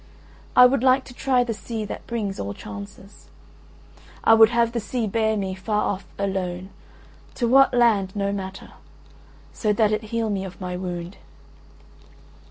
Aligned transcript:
I 0.55 0.65
would 0.65 0.81
like 0.81 1.03
to 1.05 1.13
try 1.13 1.43
the 1.43 1.53
sea 1.53 1.85
that 1.85 2.07
brings 2.07 2.39
all 2.39 2.55
chances.… 2.55 3.27
I 4.23 4.33
would 4.33 4.49
have 4.49 4.71
the 4.71 4.79
sea 4.79 5.05
bear 5.05 5.37
me 5.37 5.53
far 5.53 5.83
off 5.83 6.05
alone, 6.17 6.71
to 7.35 7.47
what 7.47 7.71
land 7.71 8.15
no 8.15 8.31
matter, 8.33 8.71
so 9.53 9.71
that 9.73 9.91
it 9.91 10.05
heal 10.05 10.31
me 10.31 10.43
of 10.43 10.59
my 10.59 10.75
wound." 10.75 11.17